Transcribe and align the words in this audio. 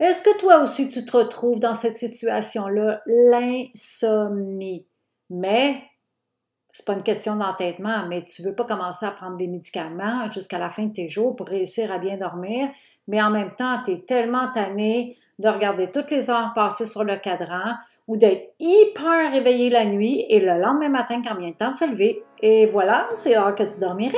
Est-ce 0.00 0.22
que 0.22 0.38
toi 0.38 0.62
aussi 0.62 0.88
tu 0.88 1.04
te 1.04 1.16
retrouves 1.16 1.58
dans 1.58 1.74
cette 1.74 1.96
situation-là, 1.96 3.02
l'insomnie? 3.06 4.86
Mais 5.28 5.82
c'est 6.70 6.86
pas 6.86 6.92
une 6.92 7.02
question 7.02 7.34
d'entêtement, 7.34 8.06
mais 8.08 8.22
tu 8.22 8.42
veux 8.42 8.54
pas 8.54 8.64
commencer 8.64 9.04
à 9.06 9.10
prendre 9.10 9.36
des 9.36 9.48
médicaments 9.48 10.30
jusqu'à 10.30 10.58
la 10.58 10.70
fin 10.70 10.84
de 10.84 10.92
tes 10.92 11.08
jours 11.08 11.34
pour 11.34 11.48
réussir 11.48 11.90
à 11.90 11.98
bien 11.98 12.16
dormir, 12.16 12.68
mais 13.08 13.20
en 13.20 13.30
même 13.30 13.50
temps, 13.56 13.82
tu 13.84 13.90
es 13.90 13.98
tellement 13.98 14.48
tanné 14.54 15.16
de 15.40 15.48
regarder 15.48 15.90
toutes 15.90 16.12
les 16.12 16.30
heures 16.30 16.52
passées 16.54 16.86
sur 16.86 17.02
le 17.02 17.16
cadran 17.16 17.74
ou 18.06 18.16
d'être 18.16 18.54
hyper 18.60 19.32
réveillé 19.32 19.68
la 19.68 19.84
nuit 19.84 20.24
et 20.28 20.38
le 20.38 20.60
lendemain 20.60 20.88
matin 20.90 21.22
quand 21.26 21.36
vient 21.36 21.48
le 21.48 21.54
temps 21.54 21.70
de 21.70 21.76
se 21.76 21.90
lever. 21.90 22.22
Et 22.40 22.66
voilà, 22.66 23.08
c'est 23.14 23.34
l'heure 23.34 23.54
que 23.56 23.64
tu 23.64 23.80
dormirais. 23.80 24.16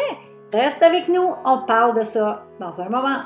Reste 0.53 0.83
avec 0.83 1.09
nous, 1.09 1.35
on 1.47 1.65
parle 1.65 1.99
de 1.99 2.05
ça 2.05 2.45
dans 2.61 2.81
un 2.81 2.89
moment. 2.91 3.23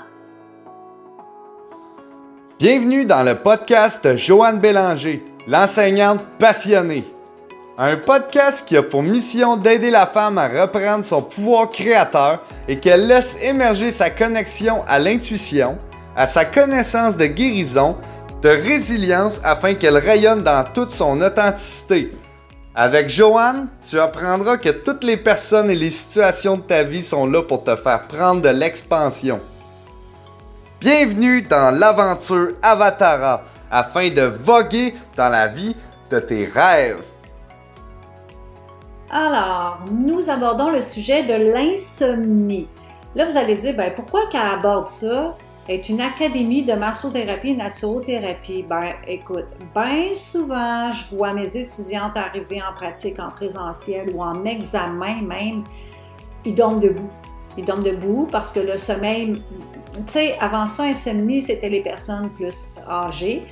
Bienvenue 2.61 3.05
dans 3.05 3.25
le 3.25 3.35
podcast 3.35 4.17
Joanne 4.17 4.61
Bélanger, 4.61 5.21
l'enseignante 5.49 6.21
passionnée. 6.39 7.03
Un 7.79 7.97
podcast 7.97 8.65
qui 8.65 8.77
a 8.77 8.83
pour 8.85 9.03
mission 9.03 9.57
d'aider 9.57 9.91
la 9.91 10.07
femme 10.07 10.39
à 10.39 10.47
reprendre 10.47 11.05
son 11.05 11.21
pouvoir 11.21 11.73
créateur 11.73 12.45
et 12.69 12.79
qu'elle 12.79 13.09
laisse 13.09 13.43
émerger 13.43 13.91
sa 13.91 14.09
connexion 14.09 14.85
à 14.87 15.01
l'intuition, 15.01 15.77
à 16.15 16.29
sa 16.29 16.45
connaissance 16.45 17.17
de 17.17 17.27
guérison, 17.27 17.97
de 18.41 18.51
résilience 18.51 19.41
afin 19.43 19.75
qu'elle 19.75 19.99
rayonne 19.99 20.45
dans 20.45 20.65
toute 20.73 20.93
son 20.93 21.21
authenticité. 21.23 22.13
Avec 22.77 23.09
Joanne, 23.09 23.67
tu 23.89 23.99
apprendras 23.99 24.59
que 24.59 24.69
toutes 24.69 25.03
les 25.03 25.17
personnes 25.17 25.71
et 25.71 25.75
les 25.75 25.91
situations 25.91 26.59
de 26.59 26.63
ta 26.63 26.85
vie 26.85 27.03
sont 27.03 27.27
là 27.27 27.43
pour 27.43 27.65
te 27.65 27.75
faire 27.75 28.07
prendre 28.07 28.43
de 28.43 28.51
l'expansion. 28.51 29.41
Bienvenue 30.85 31.41
dans 31.41 31.71
l'aventure 31.71 32.57
Avatara 32.61 33.43
afin 33.71 34.11
de 34.11 34.21
voguer 34.21 34.93
dans 35.17 35.31
la 35.31 35.47
vie 35.47 35.75
de 36.11 36.21
tes 36.21 36.45
rêves. 36.45 37.03
Alors, 39.11 39.79
nous 39.91 40.29
abordons 40.29 40.69
le 40.69 40.83
sujet 40.83 41.23
de 41.23 41.55
l'insomnie. 41.55 42.69
Là, 43.15 43.25
vous 43.25 43.35
allez 43.35 43.57
dire, 43.57 43.75
ben, 43.75 43.95
pourquoi 43.97 44.27
qu'elle 44.27 44.43
aborde 44.43 44.89
ça? 44.89 45.35
est 45.71 45.89
une 45.89 46.03
académie 46.03 46.63
de 46.65 46.75
massothérapie 46.75 47.53
et 47.53 47.57
naturothérapie. 47.57 48.67
Ben, 48.69 48.93
écoute, 49.07 49.47
bien 49.75 50.13
souvent, 50.13 50.93
je 50.93 51.17
vois 51.17 51.33
mes 51.33 51.57
étudiantes 51.57 52.15
arriver 52.15 52.61
en 52.61 52.75
pratique 52.75 53.19
en 53.19 53.31
présentiel 53.31 54.11
ou 54.15 54.23
en 54.23 54.45
examen 54.45 55.23
même, 55.23 55.65
ils 56.45 56.55
dorment 56.55 56.79
debout. 56.79 57.11
Ils 57.57 57.65
dorment 57.65 57.85
debout 57.85 58.29
parce 58.31 58.53
que 58.53 58.61
le 58.61 58.77
sommeil, 58.77 59.43
tu 59.95 60.03
sais, 60.09 60.39
avant 60.41 60.67
ça, 60.67 60.85
insomnie, 60.85 61.41
c'était 61.41 61.69
les 61.69 61.83
personnes 61.83 62.31
plus 62.31 62.75
âgées. 62.89 63.47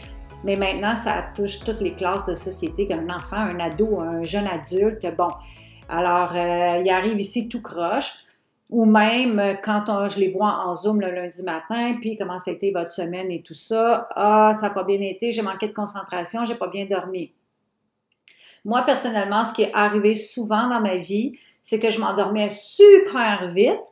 Mais 0.45 0.57
maintenant, 0.57 0.97
ça 0.97 1.25
touche 1.35 1.61
toutes 1.61 1.81
les 1.81 1.95
classes 1.95 2.27
de 2.27 2.35
société, 2.35 2.87
qu'un 2.87 3.09
enfant, 3.09 3.37
un 3.37 3.61
ado, 3.61 4.01
un 4.01 4.25
jeune 4.25 4.49
adulte. 4.49 5.07
Bon, 5.17 5.29
alors, 5.89 6.33
euh, 6.35 6.83
il 6.85 6.91
arrive 6.91 7.21
ici 7.21 7.49
tout 7.49 7.63
croche. 7.63 8.13
Ou 8.71 8.87
même 8.87 9.39
euh, 9.39 9.55
quand 9.63 10.09
je 10.09 10.19
les 10.19 10.31
vois 10.31 10.67
en 10.67 10.75
Zoom 10.75 11.01
le 11.01 11.11
lundi 11.11 11.43
matin, 11.43 11.95
puis 12.01 12.17
comment 12.17 12.39
ça 12.39 12.51
a 12.51 12.55
été 12.55 12.73
votre 12.73 12.91
semaine 12.91 13.31
et 13.31 13.43
tout 13.43 13.55
ça. 13.55 14.09
Ah, 14.17 14.53
ça 14.55 14.69
n'a 14.69 14.71
pas 14.71 14.83
bien 14.83 15.01
été, 15.01 15.31
j'ai 15.31 15.43
manqué 15.43 15.69
de 15.69 15.75
concentration, 15.75 16.47
j'ai 16.47 16.55
pas 16.55 16.69
bien 16.69 16.87
dormi. 16.87 17.33
Moi, 18.65 18.83
personnellement, 18.83 19.45
ce 19.45 19.53
qui 19.53 19.63
est 19.63 19.75
arrivé 19.75 20.15
souvent 20.15 20.69
dans 20.69 20.81
ma 20.81 20.97
vie, 20.97 21.33
c'est 21.61 21.79
que 21.79 21.91
je 21.91 21.99
m'endormais 21.99 22.49
super 22.49 23.47
vite, 23.49 23.83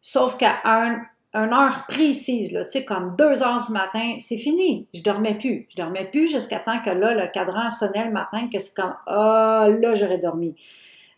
sauf 0.00 0.38
qu'à 0.38 0.54
un, 0.64 1.02
une 1.32 1.52
heure 1.52 1.84
précise, 1.86 2.50
là, 2.50 2.64
tu 2.64 2.72
sais, 2.72 2.84
comme 2.84 3.14
deux 3.16 3.42
heures 3.42 3.64
du 3.64 3.72
matin, 3.72 4.16
c'est 4.18 4.36
fini. 4.36 4.88
Je 4.92 5.02
dormais 5.02 5.34
plus. 5.34 5.68
Je 5.70 5.76
dormais 5.76 6.06
plus 6.10 6.28
jusqu'à 6.28 6.58
temps 6.58 6.80
que 6.84 6.90
là, 6.90 7.14
le 7.14 7.28
cadran 7.28 7.70
sonnait 7.70 8.06
le 8.06 8.12
matin, 8.12 8.48
que 8.52 8.58
c'est 8.58 8.74
comme, 8.74 8.94
ah, 9.06 9.68
là, 9.80 9.94
j'aurais 9.94 10.18
dormi. 10.18 10.56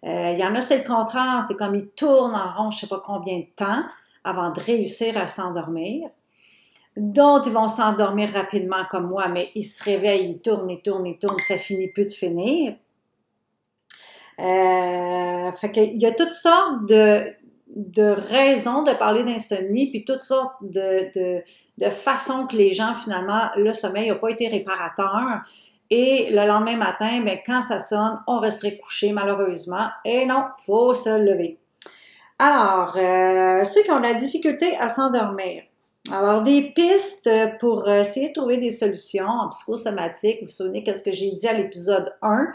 Euh, 0.04 0.32
il 0.32 0.38
y 0.38 0.44
en 0.44 0.54
a, 0.54 0.60
c'est 0.60 0.78
le 0.78 0.84
contraire. 0.84 1.42
C'est 1.46 1.56
comme 1.56 1.74
ils 1.74 1.88
tournent 1.88 2.34
en 2.34 2.52
rond, 2.56 2.70
je 2.70 2.80
sais 2.80 2.88
pas 2.88 3.02
combien 3.04 3.38
de 3.38 3.46
temps 3.56 3.82
avant 4.24 4.50
de 4.50 4.60
réussir 4.60 5.16
à 5.16 5.26
s'endormir. 5.26 6.08
D'autres, 6.96 7.46
ils 7.46 7.54
vont 7.54 7.68
s'endormir 7.68 8.30
rapidement 8.30 8.84
comme 8.90 9.08
moi, 9.08 9.28
mais 9.28 9.50
ils 9.54 9.64
se 9.64 9.82
réveillent, 9.82 10.32
ils 10.32 10.40
tournent, 10.40 10.68
ils 10.68 10.82
tournent, 10.82 11.06
ils 11.06 11.18
tournent, 11.18 11.38
ça 11.38 11.56
finit 11.56 11.88
plus 11.88 12.04
de 12.04 12.10
finir. 12.10 12.74
Euh, 14.38 15.52
fait 15.52 15.72
qu'il 15.72 16.02
y 16.02 16.06
a 16.06 16.12
toutes 16.12 16.32
sortes 16.32 16.86
de, 16.86 17.34
de 17.74 18.04
raisons 18.04 18.82
de 18.82 18.92
parler 18.92 19.24
d'insomnie, 19.24 19.90
puis 19.90 20.04
toutes 20.04 20.22
sortes 20.22 20.54
de, 20.62 21.42
de, 21.78 21.90
façons 21.90 22.46
que 22.46 22.56
les 22.56 22.72
gens, 22.72 22.94
finalement, 22.94 23.50
le 23.56 23.72
sommeil 23.72 24.08
n'a 24.08 24.14
pas 24.16 24.30
été 24.30 24.48
réparateur. 24.48 25.40
Et 25.90 26.28
le 26.30 26.46
lendemain 26.46 26.76
matin, 26.76 27.20
bien, 27.22 27.38
quand 27.44 27.60
ça 27.62 27.78
sonne, 27.78 28.20
on 28.26 28.38
resterait 28.38 28.78
couché, 28.78 29.12
malheureusement. 29.12 29.88
Et 30.04 30.24
non, 30.26 30.44
faut 30.64 30.94
se 30.94 31.10
lever. 31.10 31.58
Alors, 32.38 32.96
euh, 32.96 33.64
ceux 33.64 33.82
qui 33.82 33.90
ont 33.90 33.98
la 33.98 34.14
difficulté 34.14 34.76
à 34.78 34.88
s'endormir. 34.88 35.64
Alors, 36.10 36.42
des 36.42 36.72
pistes 36.74 37.30
pour 37.60 37.88
essayer 37.88 38.28
de 38.28 38.32
trouver 38.34 38.56
des 38.56 38.70
solutions 38.70 39.28
en 39.28 39.48
psychosomatique. 39.50 40.38
Vous 40.40 40.46
vous 40.46 40.52
souvenez 40.52 40.82
qu'est-ce 40.82 41.02
que 41.02 41.12
j'ai 41.12 41.30
dit 41.30 41.46
à 41.46 41.52
l'épisode 41.52 42.14
1? 42.22 42.48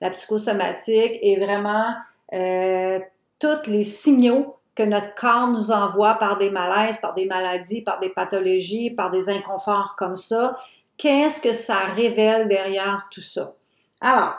La 0.00 0.10
psychosomatique 0.10 1.18
est 1.20 1.38
vraiment 1.38 1.94
euh, 2.32 3.00
tous 3.38 3.70
les 3.70 3.82
signaux 3.82 4.56
que 4.74 4.82
notre 4.82 5.14
corps 5.14 5.48
nous 5.48 5.70
envoie 5.70 6.14
par 6.14 6.38
des 6.38 6.50
malaises, 6.50 6.98
par 6.98 7.14
des 7.14 7.26
maladies, 7.26 7.82
par 7.82 8.00
des 8.00 8.08
pathologies, 8.08 8.90
par 8.90 9.10
des 9.10 9.28
inconforts 9.28 9.94
comme 9.96 10.16
ça. 10.16 10.56
Qu'est-ce 10.96 11.40
que 11.40 11.52
ça 11.52 11.76
révèle 11.96 12.48
derrière 12.48 13.08
tout 13.10 13.20
ça? 13.20 13.54
Alors, 14.00 14.34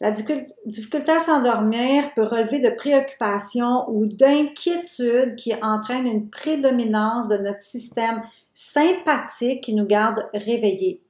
la 0.00 0.12
difficulté 0.12 1.10
à 1.10 1.20
s'endormir 1.20 2.14
peut 2.14 2.22
relever 2.22 2.60
de 2.60 2.70
préoccupations 2.70 3.88
ou 3.88 4.06
d'inquiétudes 4.06 5.34
qui 5.36 5.52
entraînent 5.60 6.06
une 6.06 6.30
prédominance 6.30 7.28
de 7.28 7.38
notre 7.38 7.60
système 7.60 8.22
sympathique 8.54 9.64
qui 9.64 9.74
nous 9.74 9.86
garde 9.86 10.28
réveillés. 10.34 11.00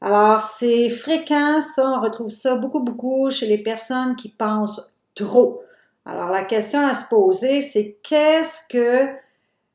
Alors, 0.00 0.40
c'est 0.40 0.90
fréquent, 0.90 1.60
ça, 1.60 1.88
on 1.88 2.00
retrouve 2.00 2.30
ça 2.30 2.56
beaucoup, 2.56 2.80
beaucoup 2.80 3.30
chez 3.30 3.46
les 3.46 3.58
personnes 3.58 4.14
qui 4.16 4.28
pensent 4.28 4.92
trop. 5.14 5.62
Alors, 6.06 6.30
la 6.30 6.44
question 6.44 6.86
à 6.86 6.94
se 6.94 7.08
poser, 7.08 7.62
c'est 7.62 7.96
qu'est-ce 8.02 8.68
que 8.68 9.14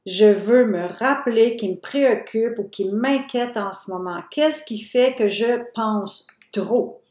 je 0.05 0.25
veux 0.25 0.65
me 0.65 0.85
rappeler 0.85 1.57
qui 1.57 1.69
me 1.69 1.79
préoccupe 1.79 2.59
ou 2.59 2.63
qui 2.63 2.89
m'inquiète 2.89 3.57
en 3.57 3.73
ce 3.73 3.91
moment? 3.91 4.21
Qu'est-ce 4.31 4.63
qui 4.63 4.81
fait 4.81 5.15
que 5.15 5.27
je 5.27 5.63
pense 5.73 6.27
trop? 6.51 7.01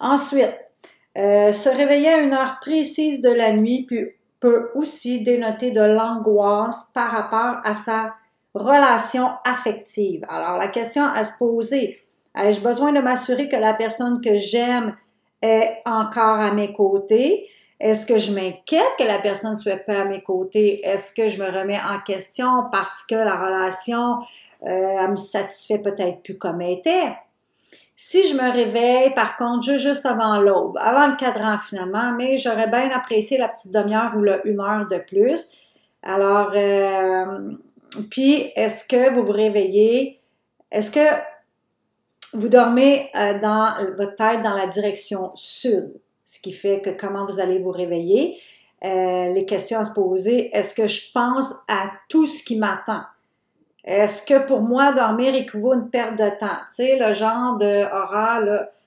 Ensuite, 0.00 0.54
euh, 1.16 1.52
se 1.52 1.68
réveiller 1.68 2.08
à 2.08 2.20
une 2.20 2.34
heure 2.34 2.58
précise 2.60 3.22
de 3.22 3.30
la 3.30 3.52
nuit 3.52 3.86
peut 4.40 4.70
aussi 4.74 5.22
dénoter 5.22 5.70
de 5.70 5.80
l'angoisse 5.80 6.90
par 6.94 7.10
rapport 7.10 7.60
à 7.64 7.74
sa 7.74 8.14
relation 8.54 9.30
affective. 9.44 10.24
Alors, 10.28 10.56
la 10.56 10.68
question 10.68 11.04
à 11.04 11.24
se 11.24 11.36
poser, 11.38 12.00
ai-je 12.36 12.60
besoin 12.60 12.92
de 12.92 13.00
m'assurer 13.00 13.48
que 13.48 13.56
la 13.56 13.74
personne 13.74 14.20
que 14.20 14.38
j'aime 14.38 14.96
est 15.42 15.82
encore 15.84 16.40
à 16.40 16.52
mes 16.52 16.72
côtés? 16.72 17.48
Est-ce 17.78 18.06
que 18.06 18.16
je 18.16 18.32
m'inquiète 18.32 18.96
que 18.98 19.04
la 19.04 19.18
personne 19.18 19.56
soit 19.56 19.76
pas 19.76 20.00
à 20.00 20.04
mes 20.04 20.22
côtés? 20.22 20.86
Est-ce 20.86 21.12
que 21.12 21.28
je 21.28 21.38
me 21.38 21.46
remets 21.46 21.78
en 21.78 22.00
question 22.00 22.64
parce 22.72 23.02
que 23.02 23.14
la 23.14 23.36
relation, 23.36 24.18
euh, 24.64 25.08
me 25.08 25.16
satisfait 25.16 25.78
peut-être 25.78 26.22
plus 26.22 26.38
comme 26.38 26.62
elle 26.62 26.78
était? 26.78 27.16
Si 27.94 28.28
je 28.28 28.34
me 28.34 28.50
réveille, 28.52 29.14
par 29.14 29.36
contre, 29.36 29.78
juste 29.78 30.04
avant 30.06 30.38
l'aube, 30.40 30.76
avant 30.78 31.06
le 31.08 31.16
cadran 31.16 31.58
finalement, 31.58 32.12
mais 32.12 32.38
j'aurais 32.38 32.68
bien 32.68 32.90
apprécié 32.90 33.38
la 33.38 33.48
petite 33.48 33.72
demi-heure 33.72 34.12
ou 34.16 34.22
la 34.22 34.46
une 34.46 34.60
heure 34.60 34.86
de 34.86 34.98
plus. 34.98 35.50
Alors, 36.02 36.52
euh, 36.54 37.52
puis, 38.10 38.52
est-ce 38.54 38.86
que 38.86 39.14
vous 39.14 39.24
vous 39.24 39.32
réveillez? 39.32 40.20
Est-ce 40.70 40.90
que 40.90 41.06
vous 42.34 42.48
dormez 42.48 43.10
euh, 43.16 43.38
dans 43.38 43.74
votre 43.96 44.16
tête 44.16 44.42
dans 44.42 44.54
la 44.54 44.66
direction 44.66 45.32
sud? 45.34 45.94
Ce 46.26 46.40
qui 46.40 46.52
fait 46.52 46.82
que 46.82 46.90
comment 46.90 47.24
vous 47.24 47.40
allez 47.40 47.60
vous 47.60 47.70
réveiller. 47.70 48.36
Euh, 48.84 49.32
les 49.32 49.46
questions 49.46 49.78
à 49.78 49.86
se 49.86 49.94
poser, 49.94 50.54
est-ce 50.54 50.74
que 50.74 50.86
je 50.86 51.10
pense 51.14 51.54
à 51.66 51.92
tout 52.10 52.26
ce 52.26 52.44
qui 52.44 52.58
m'attend? 52.58 53.00
Est-ce 53.84 54.26
que 54.26 54.46
pour 54.46 54.60
moi, 54.60 54.92
dormir 54.92 55.34
équivaut 55.34 55.72
une 55.72 55.88
perte 55.88 56.16
de 56.16 56.28
temps? 56.38 56.58
Tu 56.68 56.74
sais, 56.74 56.98
le 56.98 57.14
genre 57.14 57.56
de 57.56 57.84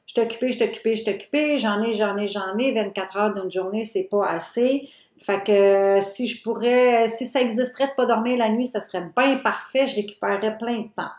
je 0.06 0.14
suis 0.14 0.28
je 0.28 0.34
suis 0.34 0.96
je 0.96 1.12
suis 1.14 1.60
j'en 1.60 1.82
ai, 1.82 1.94
j'en 1.94 2.18
ai, 2.18 2.28
j'en 2.28 2.58
ai, 2.58 2.74
24 2.74 3.18
heures 3.18 3.34
d'une 3.34 3.52
journée, 3.52 3.86
c'est 3.86 4.10
pas 4.12 4.28
assez. 4.28 4.90
Fait 5.18 5.44
que 5.44 6.02
si 6.02 6.28
je 6.28 6.44
pourrais, 6.44 7.08
si 7.08 7.26
ça 7.26 7.42
existerait 7.42 7.88
de 7.88 7.94
pas 7.96 8.06
dormir 8.06 8.38
la 8.38 8.50
nuit, 8.50 8.68
ça 8.68 8.82
serait 8.82 9.04
bien 9.18 9.38
parfait, 9.38 9.88
je 9.88 9.96
récupérerais 9.96 10.58
plein 10.58 10.80
de 10.80 10.88
temps. 10.96 11.12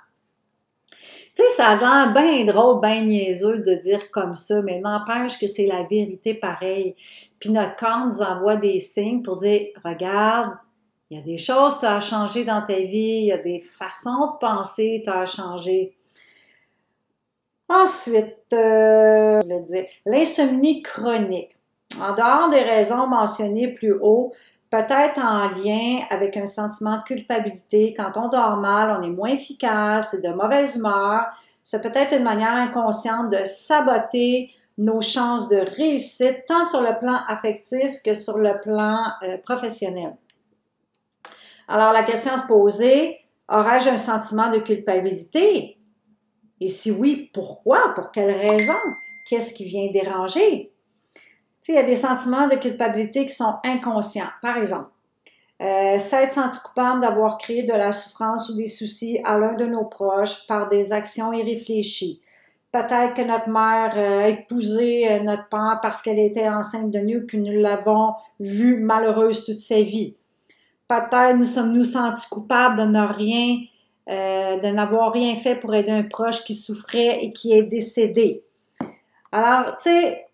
Tu 1.34 1.42
sais, 1.42 1.48
ça 1.56 1.68
a 1.68 1.76
l'air 1.76 2.12
bien 2.12 2.44
drôle, 2.44 2.80
bien 2.80 3.02
niaiseux 3.02 3.58
de 3.58 3.74
dire 3.74 4.10
comme 4.10 4.34
ça, 4.34 4.62
mais 4.62 4.80
n'empêche 4.80 5.38
que 5.38 5.46
c'est 5.46 5.66
la 5.66 5.84
vérité 5.84 6.34
pareil. 6.34 6.96
Puis 7.38 7.50
notre 7.50 7.76
corps 7.76 8.04
nous 8.04 8.20
envoie 8.20 8.56
des 8.56 8.80
signes 8.80 9.22
pour 9.22 9.36
dire, 9.36 9.68
regarde, 9.84 10.56
Il 11.08 11.18
y 11.18 11.20
a 11.20 11.24
des 11.24 11.38
choses 11.38 11.76
que 11.76 11.80
tu 11.80 11.86
as 11.86 12.44
dans 12.44 12.66
ta 12.66 12.74
vie, 12.74 13.22
il 13.22 13.26
y 13.26 13.32
a 13.32 13.38
des 13.38 13.60
façons 13.60 14.32
de 14.32 14.38
penser 14.38 15.00
que 15.00 15.10
tu 15.10 15.16
as 15.16 15.26
changé. 15.26 15.96
Ensuite, 17.68 18.52
euh, 18.52 19.40
l'insomnie 20.04 20.82
chronique. 20.82 21.56
En 22.00 22.14
dehors 22.14 22.50
des 22.50 22.62
raisons 22.62 23.06
mentionnées 23.06 23.72
plus 23.72 23.94
haut, 24.00 24.32
peut-être 24.70 25.18
en 25.18 25.50
lien 25.50 26.00
avec 26.10 26.36
un 26.36 26.46
sentiment 26.46 26.98
de 26.98 27.02
culpabilité. 27.02 27.94
Quand 27.96 28.12
on 28.16 28.28
dort 28.28 28.56
mal, 28.56 28.96
on 28.98 29.02
est 29.02 29.10
moins 29.10 29.30
efficace, 29.30 30.14
et 30.14 30.20
de 30.20 30.28
mauvaise 30.32 30.76
humeur. 30.76 31.26
C'est 31.62 31.82
peut-être 31.82 32.16
une 32.16 32.24
manière 32.24 32.54
inconsciente 32.54 33.30
de 33.30 33.44
saboter 33.44 34.50
nos 34.78 35.02
chances 35.02 35.48
de 35.48 35.58
réussite, 35.76 36.44
tant 36.46 36.64
sur 36.64 36.80
le 36.80 36.98
plan 36.98 37.18
affectif 37.28 38.00
que 38.02 38.14
sur 38.14 38.38
le 38.38 38.58
plan 38.62 38.98
euh, 39.22 39.36
professionnel. 39.38 40.16
Alors 41.68 41.92
la 41.92 42.02
question 42.02 42.32
à 42.32 42.38
se 42.38 42.46
poser, 42.46 43.18
aurais-je 43.48 43.90
un 43.90 43.98
sentiment 43.98 44.50
de 44.50 44.58
culpabilité? 44.58 45.76
Et 46.60 46.68
si 46.68 46.90
oui, 46.90 47.30
pourquoi? 47.34 47.92
Pour 47.94 48.10
quelle 48.10 48.30
raison? 48.30 48.78
Qu'est-ce 49.28 49.54
qui 49.54 49.64
vient 49.64 49.90
déranger? 49.92 50.69
Il 51.68 51.74
y 51.74 51.78
a 51.78 51.82
des 51.82 51.96
sentiments 51.96 52.48
de 52.48 52.56
culpabilité 52.56 53.26
qui 53.26 53.34
sont 53.34 53.56
inconscients. 53.64 54.30
Par 54.42 54.56
exemple, 54.56 54.90
euh, 55.62 55.98
s'être 55.98 56.32
senti 56.32 56.58
coupable 56.60 57.02
d'avoir 57.02 57.36
créé 57.36 57.64
de 57.64 57.72
la 57.72 57.92
souffrance 57.92 58.48
ou 58.48 58.56
des 58.56 58.68
soucis 58.68 59.20
à 59.24 59.38
l'un 59.38 59.54
de 59.54 59.66
nos 59.66 59.84
proches 59.84 60.46
par 60.46 60.68
des 60.68 60.92
actions 60.92 61.34
irréfléchies. 61.34 62.20
Peut-être 62.72 63.14
que 63.14 63.22
notre 63.22 63.50
mère 63.50 63.96
a 63.98 64.28
épousé 64.28 65.10
euh, 65.10 65.20
notre 65.20 65.48
père 65.48 65.80
parce 65.82 66.00
qu'elle 66.00 66.18
était 66.18 66.48
enceinte 66.48 66.90
de 66.90 67.00
nous, 67.00 67.26
que 67.26 67.36
nous 67.36 67.60
l'avons 67.60 68.14
vue 68.38 68.78
malheureuse 68.78 69.44
toute 69.44 69.58
sa 69.58 69.82
vie. 69.82 70.14
Peut-être 70.88 71.36
nous 71.36 71.44
sommes-nous 71.44 71.84
sentis 71.84 72.28
coupables 72.30 72.80
de 72.80 72.86
ne 72.86 73.06
rien, 73.06 73.58
euh, 74.08 74.58
de 74.60 74.68
n'avoir 74.68 75.12
rien 75.12 75.34
fait 75.36 75.56
pour 75.56 75.74
aider 75.74 75.92
un 75.92 76.04
proche 76.04 76.42
qui 76.44 76.54
souffrait 76.54 77.22
et 77.22 77.32
qui 77.32 77.52
est 77.52 77.64
décédé. 77.64 78.44
Alors, 79.30 79.76
tu 79.76 79.90
sais, 79.90 80.29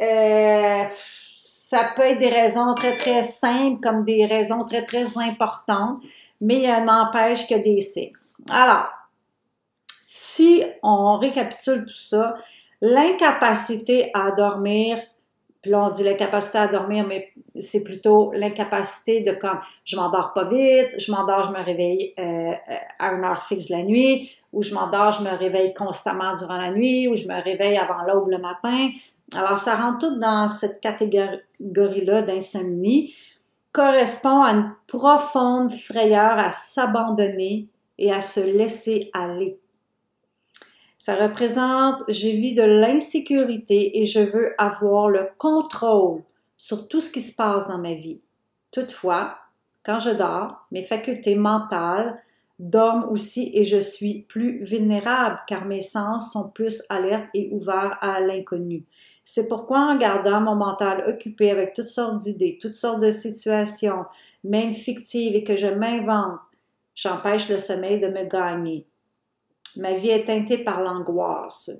euh, 0.00 0.84
ça 0.90 1.92
peut 1.94 2.02
être 2.02 2.18
des 2.18 2.30
raisons 2.30 2.74
très, 2.74 2.96
très 2.96 3.22
simples 3.22 3.80
comme 3.80 4.02
des 4.02 4.26
raisons 4.26 4.64
très, 4.64 4.82
très 4.82 5.18
importantes, 5.18 5.98
mais 6.40 6.62
il 6.62 6.84
n'empêche 6.84 7.46
que 7.46 7.54
des 7.54 7.80
signes. 7.80 8.12
Alors, 8.50 8.88
si 10.04 10.64
on 10.82 11.18
récapitule 11.18 11.86
tout 11.86 11.96
ça, 11.96 12.34
l'incapacité 12.80 14.10
à 14.14 14.32
dormir, 14.32 14.98
puis 15.62 15.70
là 15.70 15.84
on 15.84 15.90
dit 15.90 16.02
l'incapacité 16.02 16.58
à 16.58 16.66
dormir, 16.66 17.06
mais 17.06 17.30
c'est 17.58 17.84
plutôt 17.84 18.32
l'incapacité 18.32 19.20
de 19.20 19.32
comme 19.32 19.60
je 19.84 19.96
m'endors 19.96 20.32
pas 20.32 20.48
vite, 20.48 20.98
je 20.98 21.12
m'endors, 21.12 21.44
je 21.44 21.50
me 21.50 21.64
réveille 21.64 22.14
euh, 22.18 22.52
à 22.98 23.12
une 23.12 23.24
heure 23.24 23.42
fixe 23.42 23.68
la 23.68 23.82
nuit, 23.82 24.34
ou 24.52 24.62
je 24.62 24.74
m'endors, 24.74 25.12
je 25.12 25.22
me 25.22 25.30
réveille 25.36 25.74
constamment 25.74 26.34
durant 26.34 26.56
la 26.56 26.70
nuit, 26.70 27.06
ou 27.06 27.14
je 27.14 27.26
me 27.26 27.40
réveille 27.42 27.76
avant 27.76 28.02
l'aube 28.02 28.30
le 28.30 28.38
matin. 28.38 28.88
Alors, 29.34 29.58
ça 29.58 29.76
rentre 29.76 30.08
tout 30.08 30.18
dans 30.18 30.48
cette 30.48 30.80
catégorie-là 30.80 32.22
d'insomnie, 32.22 33.14
correspond 33.72 34.42
à 34.42 34.50
une 34.52 34.74
profonde 34.86 35.70
frayeur 35.72 36.38
à 36.38 36.52
s'abandonner 36.52 37.68
et 37.98 38.12
à 38.12 38.20
se 38.20 38.40
laisser 38.40 39.10
aller. 39.12 39.58
Ça 40.98 41.14
représente, 41.14 42.02
je 42.08 42.28
vis 42.28 42.54
de 42.54 42.62
l'insécurité 42.62 44.02
et 44.02 44.06
je 44.06 44.20
veux 44.20 44.54
avoir 44.58 45.08
le 45.08 45.28
contrôle 45.38 46.22
sur 46.56 46.88
tout 46.88 47.00
ce 47.00 47.10
qui 47.10 47.22
se 47.22 47.34
passe 47.34 47.68
dans 47.68 47.78
ma 47.78 47.94
vie. 47.94 48.20
Toutefois, 48.70 49.38
quand 49.82 49.98
je 49.98 50.10
dors, 50.10 50.66
mes 50.70 50.82
facultés 50.82 51.36
mentales 51.36 52.22
dorment 52.58 53.08
aussi 53.10 53.50
et 53.54 53.64
je 53.64 53.80
suis 53.80 54.26
plus 54.28 54.62
vulnérable 54.62 55.40
car 55.46 55.64
mes 55.64 55.80
sens 55.80 56.32
sont 56.32 56.50
plus 56.50 56.82
alertes 56.90 57.30
et 57.32 57.48
ouverts 57.50 57.96
à 58.02 58.20
l'inconnu. 58.20 58.84
C'est 59.32 59.48
pourquoi 59.48 59.78
en 59.78 59.96
gardant 59.96 60.40
mon 60.40 60.56
mental 60.56 61.04
occupé 61.06 61.52
avec 61.52 61.72
toutes 61.72 61.88
sortes 61.88 62.18
d'idées, 62.18 62.58
toutes 62.60 62.74
sortes 62.74 62.98
de 62.98 63.12
situations, 63.12 64.04
même 64.42 64.74
fictives 64.74 65.36
et 65.36 65.44
que 65.44 65.54
je 65.54 65.68
m'invente, 65.68 66.40
j'empêche 66.96 67.48
le 67.48 67.58
sommeil 67.58 68.00
de 68.00 68.08
me 68.08 68.24
gagner. 68.24 68.88
Ma 69.76 69.92
vie 69.92 70.10
est 70.10 70.24
teintée 70.24 70.58
par 70.58 70.82
l'angoisse, 70.82 71.70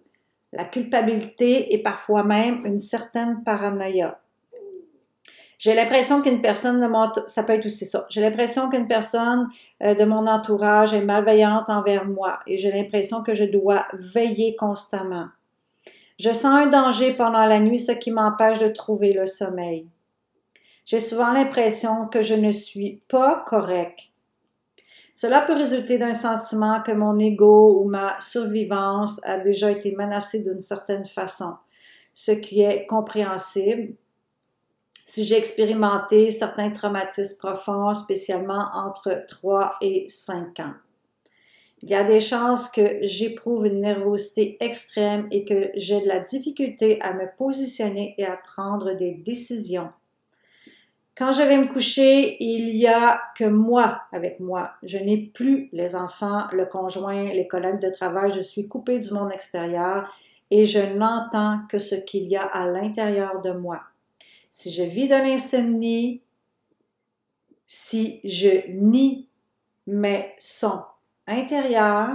la 0.53 0.65
culpabilité 0.65 1.75
et 1.75 1.83
parfois 1.83 2.23
même 2.23 2.65
une 2.65 2.79
certaine 2.79 3.43
paranoïa. 3.43 4.21
J'ai 5.59 5.75
l'impression 5.75 6.23
qu'une 6.23 6.43
personne 6.43 6.81
de 6.81 6.87
mon. 6.87 7.11
J'ai 8.11 8.21
l'impression 8.21 8.71
qu'une 8.71 8.87
personne 8.87 9.49
euh, 9.83 9.97
de 9.97 10.05
mon 10.05 10.29
entourage 10.29 10.95
est 10.95 11.05
malveillante 11.05 11.69
envers 11.69 12.07
moi 12.07 12.39
et 12.47 12.59
j'ai 12.59 12.71
l'impression 12.71 13.25
que 13.25 13.35
je 13.35 13.43
dois 13.43 13.87
veiller 13.93 14.55
constamment. 14.55 15.27
Je 16.23 16.35
sens 16.35 16.45
un 16.45 16.67
danger 16.67 17.15
pendant 17.15 17.47
la 17.47 17.61
nuit, 17.61 17.81
ce 17.81 17.93
qui 17.93 18.11
m'empêche 18.11 18.59
de 18.59 18.69
trouver 18.69 19.15
le 19.15 19.27
sommeil. 19.27 19.89
J'ai 20.85 21.01
souvent 21.01 21.33
l'impression 21.33 22.09
que 22.09 22.21
je 22.21 22.35
ne 22.35 22.53
suis 22.53 23.03
pas 23.09 23.43
correct. 23.47 23.99
Cela 25.15 25.41
peut 25.41 25.55
résulter 25.55 25.97
d'un 25.97 26.13
sentiment 26.13 26.83
que 26.83 26.93
mon 26.93 27.19
ego 27.19 27.81
ou 27.81 27.89
ma 27.89 28.21
survivance 28.21 29.25
a 29.25 29.39
déjà 29.39 29.71
été 29.71 29.93
menacée 29.97 30.41
d'une 30.41 30.61
certaine 30.61 31.07
façon, 31.07 31.55
ce 32.13 32.33
qui 32.33 32.61
est 32.61 32.85
compréhensible 32.85 33.95
si 35.07 35.25
j'ai 35.25 35.39
expérimenté 35.39 36.31
certains 36.33 36.71
traumatismes 36.71 37.39
profonds, 37.39 37.95
spécialement 37.95 38.69
entre 38.75 39.25
3 39.27 39.77
et 39.81 40.07
5 40.11 40.61
ans. 40.61 40.75
Il 41.83 41.89
y 41.89 41.95
a 41.95 42.05
des 42.05 42.21
chances 42.21 42.71
que 42.71 42.99
j'éprouve 43.03 43.67
une 43.67 43.81
nervosité 43.81 44.59
extrême 44.61 45.27
et 45.31 45.45
que 45.45 45.71
j'ai 45.77 46.03
de 46.03 46.09
la 46.09 46.21
difficulté 46.21 47.01
à 47.01 47.15
me 47.15 47.25
positionner 47.39 48.15
et 48.19 48.27
à 48.27 48.37
prendre 48.37 48.93
des 48.93 49.13
décisions. 49.13 49.91
Quand 51.17 51.33
je 51.33 51.43
vais 51.43 51.59
me 51.59 51.67
coucher, 51.67 52.43
il 52.43 52.77
y 52.77 52.87
a 52.87 53.21
que 53.37 53.45
moi 53.45 54.03
avec 54.13 54.41
moi. 54.41 54.73
Je 54.83 54.99
n'ai 54.99 55.19
plus 55.19 55.69
les 55.73 55.95
enfants, 55.95 56.47
le 56.53 56.67
conjoint, 56.67 57.25
les 57.25 57.49
collègues 57.49 57.81
de 57.81 57.91
travail. 57.91 58.33
Je 58.35 58.41
suis 58.41 58.69
coupée 58.69 58.99
du 58.99 59.13
monde 59.13 59.33
extérieur 59.33 60.15
et 60.51 60.67
je 60.67 60.79
n'entends 60.79 61.61
que 61.69 61.79
ce 61.79 61.95
qu'il 61.95 62.25
y 62.29 62.37
a 62.37 62.43
à 62.43 62.67
l'intérieur 62.67 63.41
de 63.41 63.53
moi. 63.53 63.83
Si 64.51 64.73
je 64.73 64.83
vis 64.83 65.09
de 65.09 65.15
l'insomnie, 65.15 66.23
si 67.67 68.21
je 68.25 68.69
nie 68.71 69.29
mes 69.87 70.35
sons, 70.39 70.85
intérieur, 71.31 72.11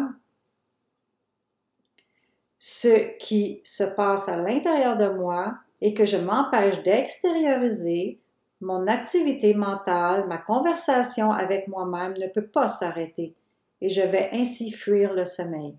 ce 2.59 3.17
qui 3.17 3.61
se 3.63 3.83
passe 3.83 4.29
à 4.29 4.37
l'intérieur 4.37 4.97
de 4.97 5.09
moi 5.09 5.55
et 5.81 5.93
que 5.93 6.05
je 6.05 6.17
m'empêche 6.17 6.81
d'extérioriser, 6.83 8.19
mon 8.61 8.87
activité 8.87 9.53
mentale, 9.53 10.27
ma 10.27 10.37
conversation 10.37 11.31
avec 11.31 11.67
moi-même 11.67 12.13
ne 12.17 12.27
peut 12.27 12.47
pas 12.47 12.69
s'arrêter 12.69 13.35
et 13.81 13.89
je 13.89 14.01
vais 14.01 14.29
ainsi 14.33 14.71
fuir 14.71 15.13
le 15.13 15.25
sommeil. 15.25 15.75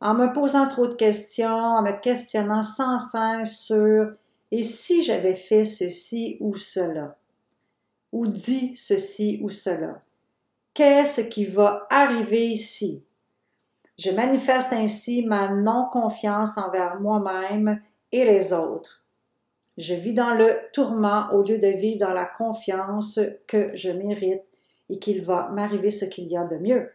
En 0.00 0.14
me 0.14 0.32
posant 0.32 0.68
trop 0.68 0.86
de 0.86 0.94
questions, 0.94 1.48
en 1.48 1.82
me 1.82 2.00
questionnant 2.00 2.62
sans 2.62 2.98
cesse 2.98 3.58
sur 3.58 4.12
et 4.52 4.62
si 4.62 5.02
j'avais 5.02 5.34
fait 5.34 5.64
ceci 5.64 6.36
ou 6.40 6.56
cela, 6.56 7.16
ou 8.12 8.26
dit 8.26 8.76
ceci 8.76 9.40
ou 9.42 9.50
cela, 9.50 9.98
Qu'est-ce 10.76 11.22
qui 11.22 11.46
va 11.46 11.86
arriver 11.88 12.48
ici? 12.48 13.02
Je 13.98 14.10
manifeste 14.10 14.74
ainsi 14.74 15.24
ma 15.24 15.48
non-confiance 15.48 16.58
envers 16.58 17.00
moi-même 17.00 17.80
et 18.12 18.26
les 18.26 18.52
autres. 18.52 19.02
Je 19.78 19.94
vis 19.94 20.12
dans 20.12 20.34
le 20.34 20.54
tourment 20.74 21.28
au 21.32 21.40
lieu 21.40 21.58
de 21.58 21.68
vivre 21.68 22.00
dans 22.00 22.12
la 22.12 22.26
confiance 22.26 23.18
que 23.46 23.74
je 23.74 23.88
mérite 23.88 24.42
et 24.90 24.98
qu'il 24.98 25.22
va 25.22 25.48
m'arriver 25.48 25.90
ce 25.90 26.04
qu'il 26.04 26.26
y 26.26 26.36
a 26.36 26.44
de 26.44 26.58
mieux. 26.58 26.92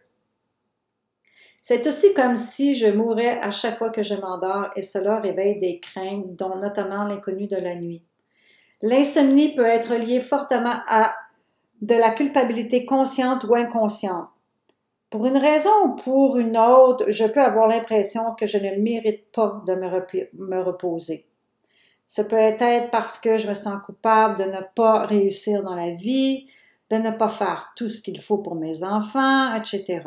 C'est 1.60 1.84
aussi 1.88 2.14
comme 2.14 2.36
si 2.36 2.76
je 2.76 2.86
mourais 2.86 3.40
à 3.40 3.50
chaque 3.50 3.78
fois 3.78 3.90
que 3.90 4.04
je 4.04 4.14
m'endors 4.14 4.70
et 4.76 4.82
cela 4.82 5.18
réveille 5.18 5.58
des 5.58 5.80
craintes, 5.80 6.36
dont 6.36 6.56
notamment 6.56 7.02
l'inconnu 7.02 7.48
de 7.48 7.56
la 7.56 7.74
nuit. 7.74 8.04
L'insomnie 8.80 9.56
peut 9.56 9.66
être 9.66 9.96
liée 9.96 10.20
fortement 10.20 10.84
à 10.86 11.16
de 11.82 11.96
la 11.96 12.10
culpabilité 12.10 12.86
consciente 12.86 13.44
ou 13.44 13.54
inconsciente. 13.56 14.28
Pour 15.10 15.26
une 15.26 15.36
raison 15.36 15.84
ou 15.84 15.96
pour 15.96 16.38
une 16.38 16.56
autre, 16.56 17.10
je 17.10 17.26
peux 17.26 17.42
avoir 17.42 17.66
l'impression 17.66 18.34
que 18.34 18.46
je 18.46 18.56
ne 18.56 18.80
mérite 18.80 19.30
pas 19.32 19.62
de 19.66 19.74
me, 19.74 20.62
reposer. 20.62 21.26
Ce 22.06 22.22
peut 22.22 22.36
être 22.36 22.90
parce 22.90 23.18
que 23.18 23.36
je 23.36 23.48
me 23.48 23.54
sens 23.54 23.82
coupable 23.84 24.38
de 24.38 24.44
ne 24.44 24.62
pas 24.74 25.06
réussir 25.06 25.62
dans 25.64 25.74
la 25.74 25.90
vie, 25.90 26.46
de 26.88 26.96
ne 26.96 27.10
pas 27.10 27.28
faire 27.28 27.72
tout 27.76 27.88
ce 27.88 28.00
qu'il 28.00 28.20
faut 28.20 28.38
pour 28.38 28.54
mes 28.54 28.84
enfants, 28.84 29.54
etc. 29.54 30.02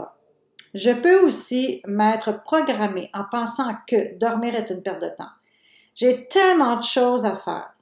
Je 0.74 0.92
peux 0.92 1.20
aussi 1.20 1.82
m'être 1.86 2.44
programmée 2.44 3.10
en 3.14 3.26
pensant 3.30 3.76
que 3.86 4.18
dormir 4.18 4.56
est 4.56 4.70
une 4.70 4.82
perte 4.82 5.04
de 5.04 5.10
temps. 5.10 5.32
J'ai 5.94 6.28
tellement 6.28 6.78
de 6.78 6.84
choses 6.84 7.26
à 7.26 7.36
faire. 7.36 7.75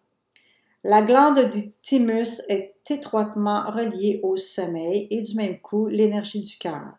La 0.86 1.02
glande 1.02 1.50
du 1.52 1.72
thymus 1.82 2.42
est 2.50 2.76
étroitement 2.90 3.72
reliée 3.72 4.20
au 4.22 4.36
sommeil 4.36 5.08
et 5.10 5.22
du 5.22 5.36
même 5.36 5.60
coup 5.60 5.88
l'énergie 5.88 6.42
du 6.42 6.58
cœur. 6.58 6.98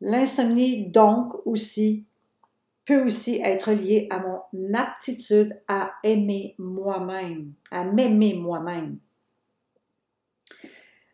L'insomnie 0.00 0.86
donc 0.86 1.34
aussi 1.44 2.06
peut 2.84 3.04
aussi 3.04 3.40
être 3.42 3.72
liée 3.72 4.06
à 4.10 4.20
mon 4.20 4.74
aptitude 4.74 5.60
à 5.66 5.92
aimer 6.04 6.54
moi-même, 6.58 7.52
à 7.70 7.84
m'aimer 7.84 8.34
moi-même, 8.34 8.98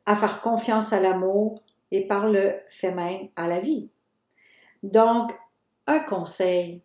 à 0.05 0.17
faire 0.17 0.43
confiance 0.43 0.93
à 0.93 1.00
l'amour 1.00 1.62
et 1.90 2.07
par 2.07 2.28
le 2.28 2.57
fait 2.69 2.93
même 2.93 3.28
à 3.37 3.49
la 3.49 3.61
vie. 3.61 3.88
Donc, 4.83 5.33
un 5.87 6.00
conseil, 6.00 6.83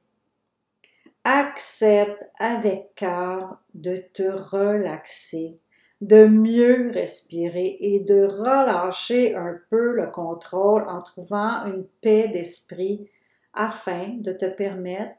accepte 1.24 2.24
avec 2.38 2.96
cœur 2.96 3.58
de 3.74 3.98
te 4.14 4.24
relaxer, 4.24 5.60
de 6.02 6.26
mieux 6.26 6.92
respirer 6.92 7.78
et 7.80 8.02
de 8.02 8.26
relâcher 8.26 9.36
un 9.36 9.58
peu 9.70 9.94
le 9.94 10.12
contrôle 10.12 10.88
en 10.90 11.02
trouvant 11.02 11.66
une 11.66 11.86
paix 12.02 12.28
d'esprit 12.28 13.10
afin 13.54 14.10
de 14.18 14.34
te 14.34 14.46
permettre 14.46 15.16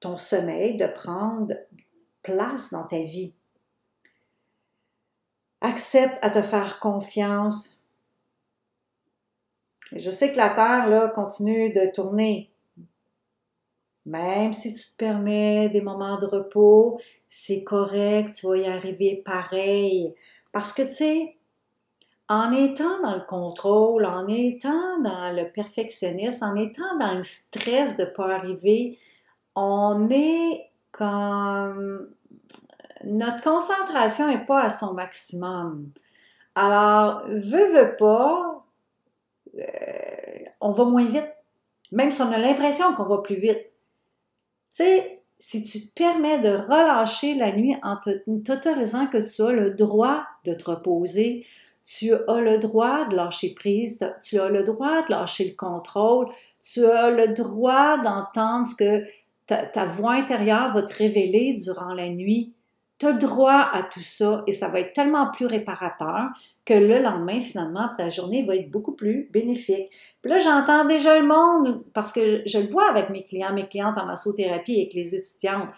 ton 0.00 0.18
sommeil 0.18 0.76
de 0.76 0.86
prendre 0.86 1.54
place 2.22 2.72
dans 2.72 2.86
ta 2.86 2.98
vie. 2.98 3.32
Accepte 5.60 6.18
à 6.22 6.28
te 6.28 6.42
faire 6.42 6.80
confiance. 6.80 7.78
je 9.94 10.10
sais 10.10 10.32
que 10.32 10.36
la 10.36 10.50
Terre 10.50 11.12
continue 11.14 11.72
de 11.72 11.90
tourner. 11.92 12.51
Même 14.04 14.52
si 14.52 14.74
tu 14.74 14.80
te 14.80 14.96
permets 14.96 15.68
des 15.68 15.80
moments 15.80 16.18
de 16.18 16.26
repos, 16.26 17.00
c'est 17.28 17.62
correct, 17.62 18.34
tu 18.34 18.46
vas 18.46 18.56
y 18.56 18.66
arriver 18.66 19.22
pareil. 19.24 20.14
Parce 20.50 20.72
que, 20.72 20.82
tu 20.82 20.94
sais, 20.94 21.36
en 22.28 22.52
étant 22.52 23.00
dans 23.02 23.14
le 23.14 23.26
contrôle, 23.26 24.04
en 24.04 24.26
étant 24.26 24.98
dans 25.00 25.34
le 25.34 25.50
perfectionnisme, 25.52 26.44
en 26.44 26.56
étant 26.56 26.96
dans 26.98 27.14
le 27.14 27.22
stress 27.22 27.96
de 27.96 28.04
ne 28.04 28.10
pas 28.10 28.34
arriver, 28.34 28.98
on 29.54 30.08
est 30.10 30.70
comme... 30.90 32.10
Notre 33.04 33.42
concentration 33.42 34.28
n'est 34.28 34.46
pas 34.46 34.62
à 34.62 34.70
son 34.70 34.94
maximum. 34.94 35.90
Alors, 36.54 37.22
veux, 37.26 37.72
veux 37.72 37.96
pas, 37.96 38.64
euh, 39.58 40.44
on 40.60 40.70
va 40.72 40.84
moins 40.84 41.06
vite. 41.06 41.28
Même 41.90 42.12
si 42.12 42.22
on 42.22 42.30
a 42.32 42.38
l'impression 42.38 42.94
qu'on 42.94 43.04
va 43.04 43.18
plus 43.18 43.36
vite. 43.36 43.71
Tu 44.74 44.84
sais, 44.84 45.22
si 45.38 45.62
tu 45.62 45.80
te 45.80 45.94
permets 45.94 46.38
de 46.38 46.50
relâcher 46.50 47.34
la 47.34 47.52
nuit 47.52 47.76
en 47.82 47.96
t'autorisant 47.96 49.06
que 49.06 49.18
tu 49.18 49.42
as 49.42 49.52
le 49.52 49.70
droit 49.70 50.22
de 50.44 50.54
te 50.54 50.70
reposer, 50.70 51.44
tu 51.84 52.12
as 52.12 52.40
le 52.40 52.58
droit 52.58 53.06
de 53.06 53.16
lâcher 53.16 53.54
prise, 53.54 53.98
tu 54.22 54.38
as 54.38 54.48
le 54.48 54.62
droit 54.62 55.02
de 55.02 55.10
lâcher 55.10 55.44
le 55.44 55.56
contrôle, 55.56 56.28
tu 56.60 56.86
as 56.86 57.10
le 57.10 57.28
droit 57.34 57.98
d'entendre 57.98 58.66
ce 58.66 58.76
que 58.76 59.04
ta, 59.46 59.86
voix 59.86 60.12
intérieure 60.12 60.72
va 60.72 60.82
te 60.82 60.94
révéler 60.94 61.54
durant 61.54 61.92
la 61.92 62.08
nuit. 62.08 62.52
Tu 63.02 63.08
as 63.08 63.14
droit 63.14 63.68
à 63.72 63.82
tout 63.82 64.00
ça 64.00 64.44
et 64.46 64.52
ça 64.52 64.68
va 64.68 64.78
être 64.78 64.92
tellement 64.92 65.28
plus 65.32 65.46
réparateur 65.46 66.28
que 66.64 66.74
le 66.74 67.00
lendemain, 67.00 67.40
finalement, 67.40 67.88
ta 67.98 68.10
journée 68.10 68.44
va 68.44 68.54
être 68.54 68.70
beaucoup 68.70 68.92
plus 68.92 69.28
bénéfique. 69.32 69.90
Puis 70.22 70.30
là, 70.30 70.38
j'entends 70.38 70.84
déjà 70.84 71.18
le 71.18 71.26
monde, 71.26 71.82
parce 71.94 72.12
que 72.12 72.42
je 72.46 72.58
le 72.58 72.68
vois 72.68 72.88
avec 72.88 73.10
mes 73.10 73.24
clients, 73.24 73.52
mes 73.54 73.66
clientes 73.66 73.98
en 73.98 74.06
massothérapie, 74.06 74.82
avec 74.82 74.94
les 74.94 75.16
étudiantes. 75.16 75.70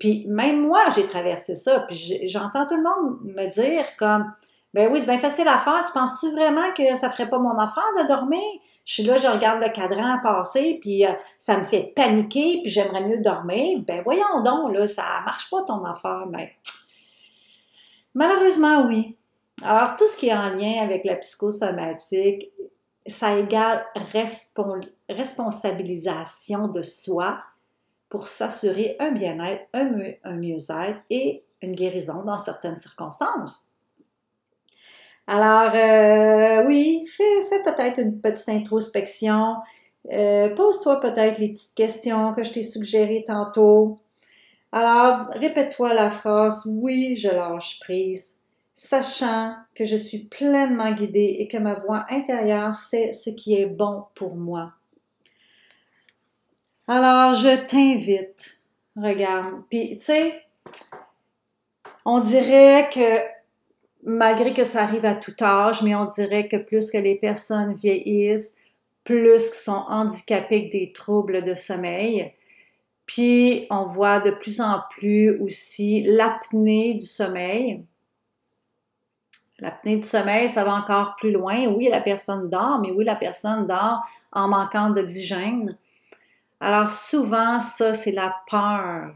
Puis 0.00 0.24
même 0.26 0.62
moi, 0.62 0.84
j'ai 0.94 1.04
traversé 1.04 1.54
ça, 1.54 1.80
puis 1.80 2.18
j'entends 2.22 2.64
tout 2.64 2.76
le 2.76 2.82
monde 2.82 3.18
me 3.24 3.46
dire 3.50 3.84
comme, 3.98 4.32
ben 4.74 4.92
oui, 4.92 5.00
c'est 5.00 5.06
bien 5.06 5.18
facile 5.18 5.48
à 5.48 5.58
faire. 5.58 5.84
Tu 5.86 5.92
penses-tu 5.92 6.30
vraiment 6.32 6.72
que 6.76 6.94
ça 6.94 7.10
ferait 7.10 7.28
pas 7.28 7.38
mon 7.38 7.56
affaire 7.58 7.84
de 8.02 8.06
dormir? 8.06 8.42
Je 8.84 8.94
suis 8.94 9.02
là, 9.02 9.16
je 9.16 9.26
regarde 9.26 9.62
le 9.62 9.70
cadran 9.70 10.18
passer, 10.22 10.78
puis 10.80 11.06
euh, 11.06 11.12
ça 11.38 11.58
me 11.58 11.64
fait 11.64 11.92
paniquer, 11.94 12.60
puis 12.62 12.70
j'aimerais 12.70 13.02
mieux 13.02 13.20
dormir. 13.20 13.80
Ben 13.86 14.02
voyons 14.02 14.42
donc, 14.44 14.72
là, 14.74 14.86
ça 14.86 15.02
marche 15.24 15.50
pas 15.50 15.62
ton 15.62 15.84
affaire. 15.84 16.26
Mais 16.30 16.54
malheureusement, 18.14 18.86
oui. 18.86 19.16
Alors, 19.62 19.96
tout 19.96 20.06
ce 20.06 20.16
qui 20.16 20.28
est 20.28 20.34
en 20.34 20.50
lien 20.50 20.82
avec 20.82 21.04
la 21.04 21.16
psychosomatique, 21.16 22.50
ça 23.06 23.36
égale 23.36 23.84
responsabilisation 25.08 26.68
de 26.68 26.82
soi 26.82 27.40
pour 28.08 28.28
s'assurer 28.28 28.96
un 29.00 29.10
bien-être, 29.10 29.66
un, 29.72 30.34
mieux-être 30.36 31.00
et 31.10 31.44
une 31.62 31.74
guérison 31.74 32.22
dans 32.22 32.38
certaines 32.38 32.76
circonstances. 32.76 33.70
Alors, 35.30 35.74
euh, 35.74 36.64
oui, 36.66 37.04
fais, 37.06 37.62
peut-être 37.62 38.00
une 38.00 38.18
petite 38.18 38.48
introspection. 38.48 39.56
Euh, 40.10 40.54
pose-toi 40.54 41.00
peut-être 41.00 41.38
les 41.38 41.50
petites 41.50 41.74
questions 41.74 42.32
que 42.32 42.42
je 42.42 42.50
t'ai 42.50 42.62
suggérées 42.62 43.24
tantôt. 43.26 43.98
Alors, 44.72 45.26
répète-toi 45.34 45.92
la 45.92 46.08
phrase 46.08 46.62
Oui, 46.66 47.18
je 47.18 47.28
lâche 47.28 47.78
prise 47.80 48.38
sachant 48.72 49.54
que 49.74 49.84
je 49.84 49.96
suis 49.96 50.20
pleinement 50.20 50.92
guidée 50.92 51.36
et 51.40 51.48
que 51.48 51.58
ma 51.58 51.74
voix 51.74 52.06
intérieure 52.08 52.72
sait 52.72 53.12
ce 53.12 53.28
qui 53.28 53.54
est 53.54 53.66
bon 53.66 54.04
pour 54.14 54.34
moi. 54.34 54.72
Alors, 56.86 57.34
je 57.34 57.54
t'invite, 57.66 58.62
regarde, 58.96 59.62
puis 59.68 59.98
tu 59.98 60.04
sais, 60.06 60.42
on 62.06 62.20
dirait 62.20 62.88
que 62.90 63.37
malgré 64.04 64.52
que 64.52 64.64
ça 64.64 64.82
arrive 64.82 65.04
à 65.04 65.14
tout 65.14 65.34
âge, 65.40 65.82
mais 65.82 65.94
on 65.94 66.04
dirait 66.04 66.48
que 66.48 66.56
plus 66.56 66.90
que 66.90 66.98
les 66.98 67.16
personnes 67.16 67.74
vieillissent, 67.74 68.56
plus 69.04 69.52
sont 69.52 69.84
handicapés 69.88 70.56
avec 70.56 70.72
des 70.72 70.92
troubles 70.92 71.42
de 71.42 71.54
sommeil. 71.54 72.32
Puis 73.06 73.66
on 73.70 73.86
voit 73.86 74.20
de 74.20 74.30
plus 74.30 74.60
en 74.60 74.82
plus 74.90 75.38
aussi 75.40 76.02
l'apnée 76.02 76.94
du 76.94 77.06
sommeil. 77.06 77.84
L'apnée 79.60 79.96
du 79.96 80.06
sommeil, 80.06 80.48
ça 80.48 80.62
va 80.62 80.74
encore 80.74 81.16
plus 81.16 81.32
loin. 81.32 81.66
Oui, 81.66 81.88
la 81.90 82.00
personne 82.00 82.50
dort, 82.50 82.78
mais 82.80 82.92
oui, 82.92 83.04
la 83.04 83.16
personne 83.16 83.66
dort 83.66 84.06
en 84.30 84.46
manquant 84.46 84.90
d'oxygène. 84.90 85.76
Alors 86.60 86.90
souvent, 86.90 87.60
ça, 87.60 87.94
c'est 87.94 88.12
la 88.12 88.36
peur. 88.48 89.14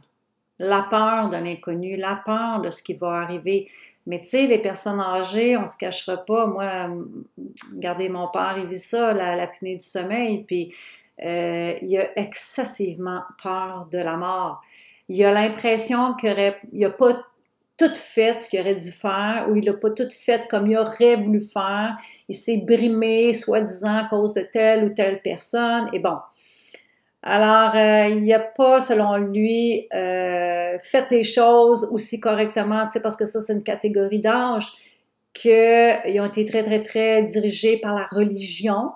La 0.58 0.82
peur 0.82 1.28
de 1.28 1.36
l'inconnu, 1.36 1.96
la 1.96 2.16
peur 2.16 2.60
de 2.60 2.70
ce 2.70 2.82
qui 2.82 2.94
va 2.94 3.20
arriver. 3.20 3.68
Mais 4.06 4.20
tu 4.20 4.26
sais, 4.26 4.46
les 4.46 4.58
personnes 4.58 5.00
âgées, 5.00 5.56
on 5.56 5.66
se 5.66 5.76
cachera 5.76 6.16
pas. 6.16 6.46
Moi, 6.46 6.90
regardez, 7.74 8.08
mon 8.08 8.28
père, 8.28 8.56
il 8.58 8.66
vit 8.66 8.78
ça, 8.78 9.12
l'apnée 9.12 9.76
du 9.76 9.84
sommeil, 9.84 10.44
puis 10.44 10.74
euh, 11.24 11.74
il 11.82 11.98
a 11.98 12.18
excessivement 12.18 13.22
peur 13.42 13.86
de 13.90 13.98
la 13.98 14.16
mort. 14.16 14.60
Il 15.08 15.22
a 15.24 15.30
l'impression 15.30 16.14
qu'il 16.14 16.54
n'y 16.72 16.84
a 16.84 16.90
pas 16.90 17.12
tout 17.76 17.94
fait 17.94 18.34
ce 18.40 18.48
qu'il 18.48 18.60
aurait 18.60 18.74
dû 18.74 18.90
faire 18.90 19.46
ou 19.48 19.56
il 19.56 19.64
n'a 19.64 19.72
pas 19.72 19.90
tout 19.90 20.08
fait 20.10 20.46
comme 20.48 20.70
il 20.70 20.76
aurait 20.76 21.16
voulu 21.16 21.40
faire. 21.40 21.96
Il 22.28 22.34
s'est 22.34 22.58
brimé, 22.58 23.34
soi-disant, 23.34 23.98
à 23.98 24.08
cause 24.08 24.34
de 24.34 24.42
telle 24.52 24.84
ou 24.84 24.90
telle 24.90 25.20
personne. 25.22 25.88
Et 25.92 25.98
bon. 25.98 26.18
Alors, 27.22 27.76
euh, 27.76 28.08
il 28.08 28.32
a 28.32 28.40
pas, 28.40 28.80
selon 28.80 29.16
lui, 29.16 29.86
euh, 29.94 30.78
fait 30.80 31.06
les 31.10 31.22
choses 31.22 31.88
aussi 31.92 32.18
correctement, 32.18 32.84
tu 32.86 32.92
sais, 32.92 33.02
parce 33.02 33.16
que 33.16 33.26
ça, 33.26 33.40
c'est 33.40 33.52
une 33.52 33.62
catégorie 33.62 34.18
d'âge, 34.18 34.72
qu'ils 35.32 36.20
ont 36.20 36.26
été 36.26 36.44
très, 36.44 36.62
très, 36.62 36.82
très 36.82 37.22
dirigés 37.22 37.78
par 37.78 37.94
la 37.94 38.06
religion. 38.10 38.90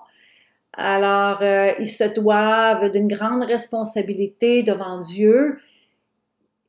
Alors, 0.77 1.39
euh, 1.43 1.73
ils 1.79 1.89
se 1.89 2.05
doivent 2.05 2.91
d'une 2.91 3.09
grande 3.09 3.45
responsabilité 3.45 4.63
devant 4.63 5.01
Dieu 5.01 5.59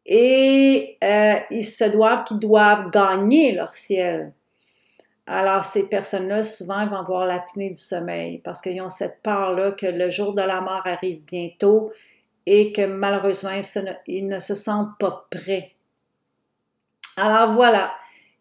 et 0.05 0.97
euh, 1.03 1.33
ils 1.51 1.65
se 1.65 1.83
doivent 1.83 2.23
qu'ils 2.23 2.39
doivent 2.39 2.89
gagner 2.91 3.51
leur 3.51 3.73
ciel. 3.73 4.31
Alors, 5.29 5.65
ces 5.65 5.89
personnes-là, 5.89 6.41
souvent, 6.41 6.87
vont 6.87 6.97
avoir 6.97 7.25
l'apnée 7.25 7.69
du 7.69 7.79
sommeil 7.79 8.39
parce 8.39 8.61
qu'ils 8.61 8.81
ont 8.81 8.89
cette 8.89 9.21
peur-là 9.21 9.73
que 9.73 9.85
le 9.85 10.09
jour 10.09 10.33
de 10.33 10.41
la 10.41 10.61
mort 10.61 10.83
arrive 10.85 11.21
bientôt 11.25 11.91
et 12.45 12.71
que 12.71 12.85
malheureusement, 12.85 13.51
ils 14.07 14.25
ne 14.25 14.39
se 14.39 14.55
sentent 14.55 14.97
pas 14.97 15.27
prêts. 15.29 15.73
Alors 17.17 17.51
voilà, 17.51 17.91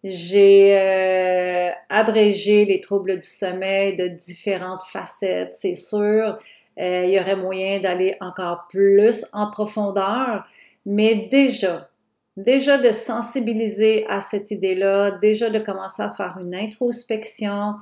j'ai 0.04 0.78
euh, 0.78 1.70
abrégé 1.88 2.64
les 2.64 2.80
troubles 2.80 3.16
du 3.16 3.26
sommeil 3.26 3.96
de 3.96 4.06
différentes 4.06 4.84
facettes, 4.84 5.54
c'est 5.54 5.74
sûr. 5.74 6.36
Euh, 6.78 7.04
il 7.04 7.10
y 7.10 7.18
aurait 7.18 7.34
moyen 7.34 7.80
d'aller 7.80 8.16
encore 8.20 8.66
plus 8.68 9.26
en 9.32 9.50
profondeur, 9.50 10.46
mais 10.84 11.14
déjà, 11.14 11.88
déjà 12.36 12.78
de 12.78 12.90
sensibiliser 12.90 14.06
à 14.08 14.20
cette 14.20 14.50
idée-là, 14.50 15.12
déjà 15.12 15.50
de 15.50 15.58
commencer 15.58 16.02
à 16.02 16.10
faire 16.10 16.36
une 16.40 16.54
introspection, 16.54 17.76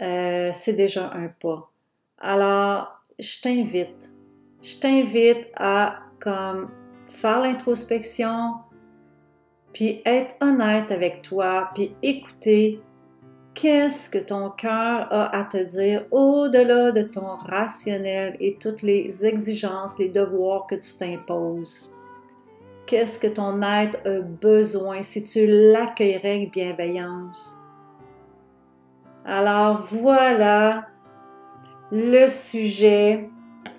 euh, 0.00 0.50
c'est 0.52 0.74
déjà 0.74 1.10
un 1.12 1.28
pas. 1.28 1.70
Alors, 2.18 3.00
je 3.18 3.40
t'invite, 3.40 4.12
je 4.62 4.76
t'invite 4.76 5.48
à 5.56 6.00
comme 6.20 6.70
faire 7.08 7.40
l'introspection, 7.40 8.54
puis 9.72 10.02
être 10.04 10.34
honnête 10.40 10.90
avec 10.90 11.22
toi, 11.22 11.70
puis 11.74 11.94
écouter 12.02 12.80
qu'est-ce 13.54 14.08
que 14.08 14.18
ton 14.18 14.50
cœur 14.50 15.08
a 15.10 15.36
à 15.36 15.44
te 15.44 15.56
dire 15.56 16.04
au-delà 16.10 16.92
de 16.92 17.02
ton 17.02 17.36
rationnel 17.36 18.36
et 18.40 18.56
toutes 18.58 18.82
les 18.82 19.24
exigences, 19.24 19.98
les 19.98 20.08
devoirs 20.08 20.66
que 20.66 20.74
tu 20.74 20.96
t'imposes. 20.98 21.91
Qu'est-ce 22.92 23.18
que 23.18 23.26
ton 23.26 23.62
être 23.62 24.06
a 24.06 24.20
besoin 24.20 25.02
si 25.02 25.24
tu 25.24 25.46
l'accueillerais 25.46 26.34
avec 26.34 26.52
bienveillance? 26.52 27.58
Alors 29.24 29.86
voilà 29.90 30.88
le 31.90 32.28
sujet. 32.28 33.30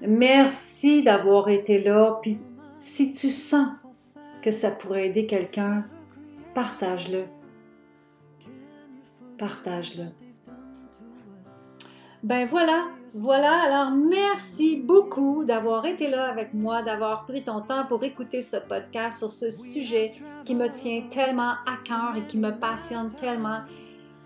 Merci 0.01 1.03
d'avoir 1.03 1.50
été 1.50 1.84
là. 1.84 2.17
Puis 2.24 2.39
si 2.79 3.13
tu 3.13 3.29
sens 3.29 3.67
que 4.41 4.50
ça 4.50 4.72
pourrait 4.72 5.10
aider 5.10 5.27
quelqu'un, 5.27 5.86
partage-le. 6.55 7.25
Partage-le. 9.38 10.05
Ben 12.24 12.48
voilà, 12.48 12.88
voilà. 13.13 13.62
Alors 13.62 13.91
merci 13.91 14.77
beaucoup 14.77 15.46
d'avoir 15.46 15.86
été 15.86 16.10
là 16.10 16.29
avec 16.29 16.53
moi, 16.53 16.82
d'avoir 16.82 17.25
pris 17.25 17.43
ton 17.43 17.62
temps 17.62 17.86
pour 17.88 18.03
écouter 18.03 18.41
ce 18.41 18.58
podcast 18.58 19.20
sur 19.20 19.29
ce 19.32 19.51
sujet 19.51 20.13
qui 20.46 20.55
me 20.55 20.67
tient 20.67 21.03
tellement 21.10 21.53
à 21.65 21.77
cœur 21.84 22.15
et 22.17 22.24
qui 22.27 22.38
me 22.38 22.51
passionne 22.51 23.12
tellement. 23.13 23.60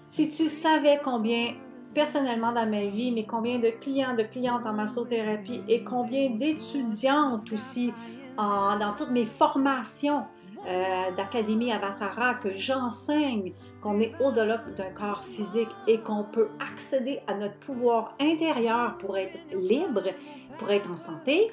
Si 0.06 0.30
tu 0.30 0.48
savais 0.48 1.00
combien 1.04 1.54
personnellement 1.94 2.52
dans 2.52 2.70
ma 2.70 2.86
vie, 2.86 3.12
mais 3.12 3.26
combien 3.26 3.60
de 3.60 3.70
clients, 3.70 4.16
de 4.16 4.24
clientes 4.24 4.66
en 4.66 4.74
massothérapie 4.74 5.62
et 5.68 5.84
combien 5.84 6.30
d'étudiantes 6.30 7.52
aussi 7.52 7.92
dans 8.38 8.94
toutes 8.96 9.10
mes 9.10 9.26
formations 9.26 10.24
euh, 10.68 11.12
d'Académie 11.16 11.72
Avatara 11.72 12.36
que 12.36 12.56
j'enseigne 12.56 13.54
qu'on 13.88 14.02
est 14.02 14.14
au-delà 14.20 14.58
d'un 14.76 14.90
corps 14.90 15.24
physique 15.24 15.70
et 15.88 16.00
qu'on 16.00 16.24
peut 16.24 16.50
accéder 16.60 17.22
à 17.28 17.36
notre 17.36 17.56
pouvoir 17.56 18.16
intérieur 18.20 18.98
pour 18.98 19.18
être 19.18 19.38
libre, 19.54 20.04
pour 20.58 20.72
être 20.72 20.92
en 20.92 20.98
santé. 20.98 21.52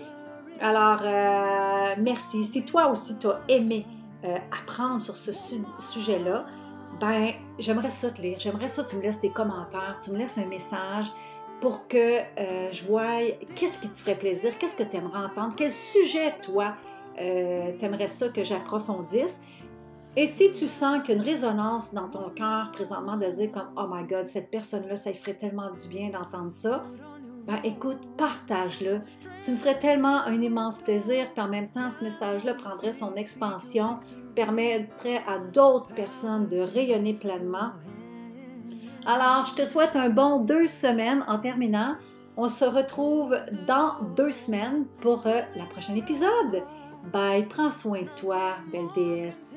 Alors, 0.61 1.01
euh, 1.05 1.95
merci. 2.01 2.43
Si 2.43 2.65
toi 2.65 2.91
aussi 2.91 3.19
tu 3.19 3.29
as 3.29 3.41
aimé 3.49 3.87
euh, 4.25 4.37
apprendre 4.51 5.01
sur 5.01 5.15
ce 5.15 5.31
sujet-là, 5.79 6.45
ben, 7.01 7.31
j'aimerais 7.61 7.91
ça 7.91 8.11
te 8.11 8.21
lire. 8.21 8.39
J'aimerais 8.41 8.69
ça 8.69 8.83
que 8.83 8.89
tu 8.89 8.97
me 8.97 9.03
laisses 9.03 9.21
des 9.21 9.31
commentaires, 9.31 9.97
tu 10.03 10.11
me 10.11 10.19
laisses 10.19 10.39
un 10.39 10.47
message 10.47 11.13
pour 11.61 11.87
que 11.87 12.19
euh, 12.19 12.73
je 12.73 12.85
voie 12.85 13.21
qu'est-ce 13.55 13.79
qui 13.79 13.89
te 13.89 14.01
ferait 14.01 14.17
plaisir, 14.17 14.59
qu'est-ce 14.59 14.77
que 14.77 14.83
tu 14.83 14.97
aimerais 14.97 15.25
entendre, 15.25 15.55
quel 15.57 15.71
sujet, 15.71 16.35
toi, 16.43 16.75
euh, 17.21 17.71
tu 17.79 17.85
aimerais 17.85 18.09
ça 18.09 18.29
que 18.29 18.43
j'approfondisse. 18.43 19.41
Et 20.17 20.29
si 20.29 20.53
tu 20.53 20.67
sens 20.69 21.03
qu'une 21.03 21.21
résonance 21.21 21.93
dans 21.93 22.09
ton 22.09 22.31
cœur 22.31 22.71
présentement 22.73 23.17
de 23.17 23.27
dire 23.27 23.51
comme 23.51 23.69
Oh 23.77 23.87
my 23.91 24.07
God, 24.07 24.27
cette 24.27 24.51
personne-là, 24.51 24.95
ça 24.95 25.11
lui 25.11 25.19
ferait 25.19 25.35
tellement 25.35 25.71
du 25.71 25.89
bien 25.89 26.11
d'entendre 26.11 26.53
ça, 26.53 26.85
ben 27.47 27.59
écoute, 27.65 27.99
partage-le. 28.17 29.01
Tu 29.43 29.51
me 29.51 29.57
ferais 29.57 29.79
tellement 29.79 30.23
un 30.25 30.41
immense 30.41 30.79
plaisir, 30.79 31.31
puis 31.33 31.43
en 31.43 31.49
même 31.49 31.69
temps, 31.69 31.91
ce 31.91 32.03
message-là 32.03 32.55
prendrait 32.55 32.93
son 32.93 33.15
expansion, 33.17 33.99
permettrait 34.35 35.21
à 35.27 35.39
d'autres 35.39 35.93
personnes 35.95 36.47
de 36.47 36.59
rayonner 36.59 37.13
pleinement. 37.13 37.73
Alors, 39.05 39.47
je 39.47 39.55
te 39.55 39.67
souhaite 39.67 39.97
un 39.97 40.09
bon 40.09 40.41
deux 40.41 40.67
semaines 40.67 41.25
en 41.29 41.39
terminant. 41.39 41.97
On 42.37 42.49
se 42.49 42.65
retrouve 42.65 43.37
dans 43.67 43.95
deux 44.17 44.33
semaines 44.33 44.87
pour 45.03 45.27
euh, 45.27 45.41
la 45.57 45.65
prochaine 45.67 45.99
épisode. 45.99 46.63
Bye, 47.13 47.45
prends 47.45 47.71
soin 47.71 48.03
de 48.03 48.09
toi, 48.17 48.55
belle 48.73 48.89
déesse. 48.95 49.55